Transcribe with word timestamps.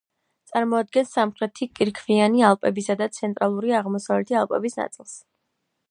წარმოადგენს 0.51 1.11
სამხრეთი 1.17 1.67
კირქვიანი 1.81 2.41
ალპებისა 2.47 2.97
და 3.03 3.09
ცენტრალური 3.19 3.79
აღმოსავლეთი 3.83 4.41
ალპების 4.43 4.81
ნაწილს. 4.83 5.17